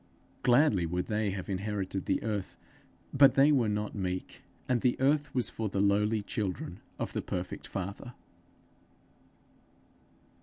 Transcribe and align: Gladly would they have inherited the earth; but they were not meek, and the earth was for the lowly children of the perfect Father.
Gladly 0.41 0.87
would 0.87 1.05
they 1.05 1.29
have 1.29 1.47
inherited 1.47 2.07
the 2.07 2.23
earth; 2.23 2.57
but 3.13 3.35
they 3.35 3.51
were 3.51 3.69
not 3.69 3.93
meek, 3.93 4.41
and 4.67 4.81
the 4.81 4.99
earth 4.99 5.35
was 5.35 5.51
for 5.51 5.69
the 5.69 5.79
lowly 5.79 6.23
children 6.23 6.79
of 6.97 7.13
the 7.13 7.21
perfect 7.21 7.67
Father. 7.67 8.15